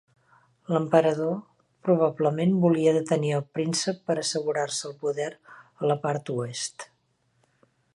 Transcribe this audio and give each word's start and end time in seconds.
L'emperador 0.75 1.35
probablement 1.89 2.57
volia 2.65 2.95
detenir 2.97 3.31
el 3.41 3.45
príncep 3.59 4.03
per 4.09 4.19
assegurar-se 4.25 4.91
el 4.93 4.97
poder 5.07 5.33
a 5.37 5.93
la 5.93 6.01
part 6.09 6.35
oest. 6.39 6.93